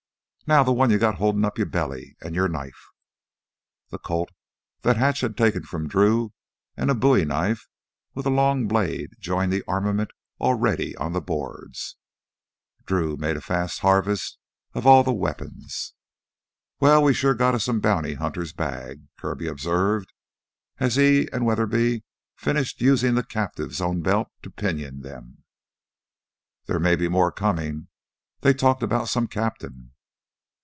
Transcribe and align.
"Now 0.47 0.65
th' 0.65 0.75
one 0.75 0.89
you 0.89 0.97
got 0.97 1.15
holdin' 1.15 1.45
up 1.45 1.57
your 1.57 1.67
belly... 1.67 2.17
an' 2.19 2.33
your 2.33 2.49
knife!" 2.49 2.87
The 3.89 3.97
Colt 3.97 4.27
that 4.81 4.97
Hatch 4.97 5.21
had 5.21 5.37
taken 5.37 5.63
from 5.63 5.87
Drew 5.87 6.33
and 6.75 6.91
a 6.91 6.93
bowie 6.93 7.25
with 8.13 8.25
a 8.25 8.29
long 8.29 8.67
blade 8.67 9.11
joined 9.17 9.53
the 9.53 9.63
armament 9.65 10.11
already 10.41 10.93
on 10.97 11.13
the 11.13 11.21
boards. 11.21 11.95
Drew 12.85 13.15
made 13.15 13.37
a 13.37 13.41
fast 13.41 13.79
harvest 13.79 14.39
of 14.73 14.85
all 14.85 15.05
the 15.05 15.13
weapons. 15.13 15.93
"Well, 16.81 17.01
we 17.01 17.13
sure 17.13 17.33
got 17.33 17.55
us 17.55 17.63
some 17.63 17.79
bounty 17.79 18.15
hunter's 18.15 18.51
bag," 18.51 19.07
Kirby 19.17 19.47
observed 19.47 20.11
as 20.79 20.95
he 20.97 21.29
and 21.31 21.45
Weatherby 21.45 22.03
finished 22.35 22.81
using 22.81 23.15
the 23.15 23.23
captives' 23.23 23.79
own 23.79 24.01
belts 24.01 24.31
to 24.41 24.51
pinion 24.51 24.99
them. 24.99 25.45
"There 26.65 26.77
may 26.79 26.97
be 26.97 27.07
more 27.07 27.31
comin'; 27.31 27.87
they 28.41 28.53
talked 28.53 28.83
about 28.83 29.07
some 29.07 29.27
captain." 29.27 29.93